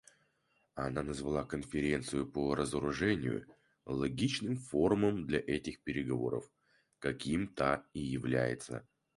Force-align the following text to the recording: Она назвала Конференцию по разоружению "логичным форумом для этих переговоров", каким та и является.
Она 0.73 1.03
назвала 1.03 1.43
Конференцию 1.43 2.25
по 2.25 2.55
разоружению 2.55 3.45
"логичным 3.85 4.57
форумом 4.57 5.27
для 5.27 5.37
этих 5.39 5.83
переговоров", 5.83 6.51
каким 6.99 7.47
та 7.49 7.85
и 7.93 7.99
является. 7.99 8.87